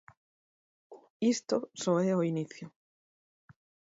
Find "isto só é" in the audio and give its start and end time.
1.33-2.13